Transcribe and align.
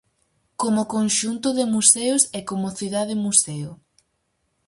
Como 0.61 0.89
conxunto 0.95 1.47
de 1.57 1.65
museos 1.73 2.23
e 2.37 2.39
como 2.49 2.67
cidade-museo. 2.79 3.71